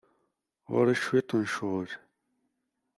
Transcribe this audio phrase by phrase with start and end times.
[0.71, 1.91] Ɣer-i cwiṭ n ccɣel.